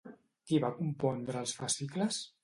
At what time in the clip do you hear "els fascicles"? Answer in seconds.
1.43-2.23